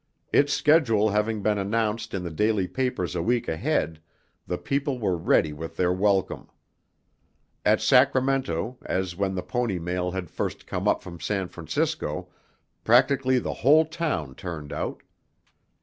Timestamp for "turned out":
14.33-15.03